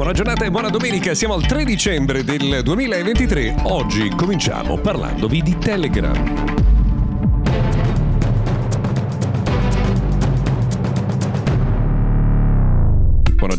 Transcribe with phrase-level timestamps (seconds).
[0.00, 3.56] Buona giornata e buona domenica, siamo al 3 dicembre del 2023.
[3.64, 6.59] Oggi cominciamo parlandovi di Telegram.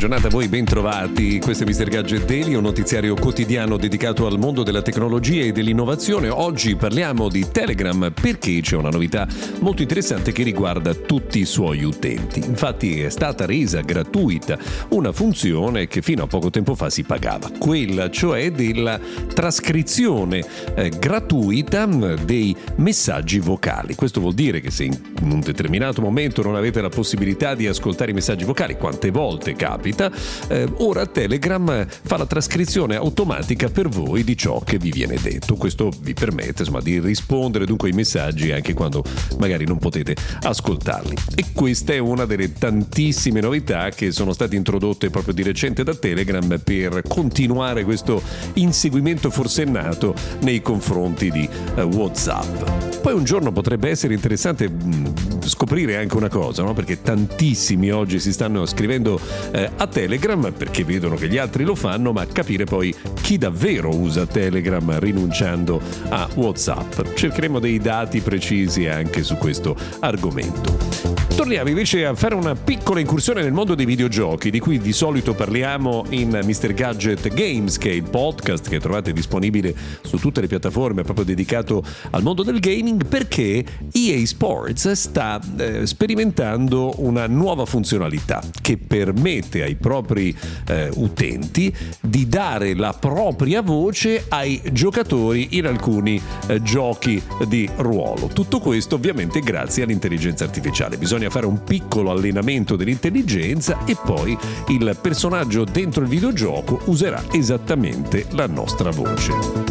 [0.02, 1.40] Giornata a voi, bentrovati.
[1.40, 1.88] Questo è Mr.
[1.88, 6.28] Gadget Daily, un notiziario quotidiano dedicato al mondo della tecnologia e dell'innovazione.
[6.28, 9.28] Oggi parliamo di Telegram perché c'è una novità
[9.60, 12.40] molto interessante che riguarda tutti i suoi utenti.
[12.44, 14.58] Infatti è stata resa gratuita
[14.90, 19.00] una funzione che fino a poco tempo fa si pagava, quella cioè della
[19.32, 23.94] trascrizione eh, gratuita dei messaggi vocali.
[23.94, 28.10] Questo vuol dire che se in un determinato momento non avete la possibilità di ascoltare
[28.10, 29.90] i messaggi vocali, quante volte capita?
[29.92, 30.12] Capita,
[30.48, 35.56] eh, ora Telegram fa la trascrizione automatica per voi di ciò che vi viene detto.
[35.56, 39.04] Questo vi permette insomma, di rispondere dunque ai messaggi anche quando
[39.38, 41.16] magari non potete ascoltarli.
[41.36, 45.94] E questa è una delle tantissime novità che sono state introdotte proprio di recente da
[45.94, 48.22] Telegram per continuare questo
[48.54, 53.00] inseguimento forsennato nei confronti di uh, WhatsApp.
[53.02, 55.06] Poi un giorno potrebbe essere interessante mh, mm,
[55.52, 56.74] scoprire anche una cosa, no?
[56.74, 59.20] perché tantissimi oggi si stanno scrivendo
[59.52, 63.94] eh, a Telegram perché vedono che gli altri lo fanno, ma capire poi chi davvero
[63.94, 67.14] usa Telegram rinunciando a WhatsApp.
[67.14, 71.22] Cercheremo dei dati precisi anche su questo argomento.
[71.42, 75.34] Torniamo invece a fare una piccola incursione nel mondo dei videogiochi, di cui di solito
[75.34, 76.74] parliamo in Mr.
[76.74, 81.84] Gadget Games, che è il podcast che trovate disponibile su tutte le piattaforme proprio dedicato
[82.12, 89.64] al mondo del gaming, perché EA Sports sta eh, sperimentando una nuova funzionalità che permette
[89.64, 90.36] ai propri
[90.68, 98.28] eh, utenti di dare la propria voce ai giocatori in alcuni eh, giochi di ruolo.
[98.28, 100.98] Tutto questo ovviamente grazie all'intelligenza artificiale.
[100.98, 104.38] Bisogna fare un piccolo allenamento dell'intelligenza e poi
[104.68, 109.71] il personaggio dentro il videogioco userà esattamente la nostra voce.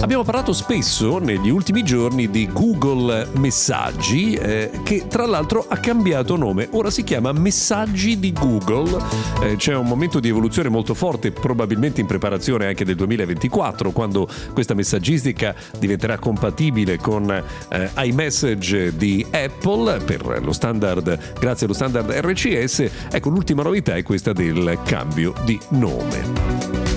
[0.00, 6.36] Abbiamo parlato spesso negli ultimi giorni di Google Messaggi, eh, che tra l'altro ha cambiato
[6.36, 8.98] nome, ora si chiama Messaggi di Google.
[9.42, 14.26] Eh, c'è un momento di evoluzione molto forte, probabilmente in preparazione anche del 2024, quando
[14.54, 22.10] questa messaggistica diventerà compatibile con eh, iMessage di Apple per lo standard, grazie allo standard
[22.10, 22.90] RCS.
[23.12, 26.89] Ecco, l'ultima novità è questa del cambio di nome.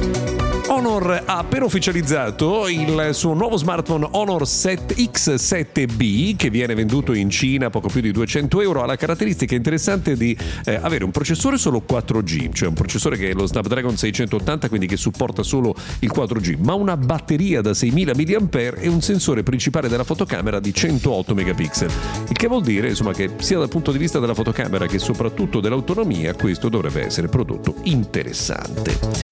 [0.86, 7.30] Honor ha appena ufficializzato il suo nuovo smartphone Honor 7 X7B che viene venduto in
[7.30, 8.84] Cina a poco più di 200 euro.
[8.84, 13.30] Ha la caratteristica interessante di eh, avere un processore solo 4G, cioè un processore che
[13.30, 18.14] è lo Snapdragon 680, quindi che supporta solo il 4G, ma una batteria da 6000
[18.14, 21.92] mAh e un sensore principale della fotocamera di 108 megapixel.
[22.28, 25.62] Il che vuol dire insomma, che sia dal punto di vista della fotocamera che soprattutto
[25.62, 29.32] dell'autonomia questo dovrebbe essere prodotto interessante.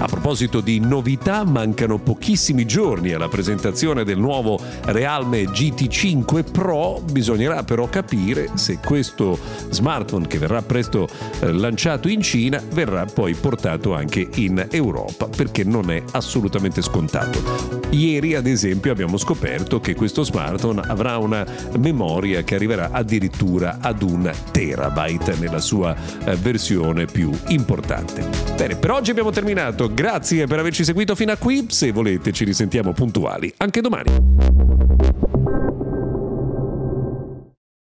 [0.00, 7.64] A proposito di novità, mancano pochissimi giorni alla presentazione del nuovo Realme GT5 Pro, bisognerà
[7.64, 11.06] però capire se questo smartphone che verrà presto
[11.40, 17.79] eh, lanciato in Cina verrà poi portato anche in Europa, perché non è assolutamente scontato.
[17.90, 21.44] Ieri ad esempio abbiamo scoperto che questo smartphone avrà una
[21.78, 28.24] memoria che arriverà addirittura ad un terabyte nella sua eh, versione più importante.
[28.56, 31.66] Bene, per oggi abbiamo terminato grazie per averci seguito fino a qui.
[31.68, 35.59] Se volete ci risentiamo puntuali anche domani.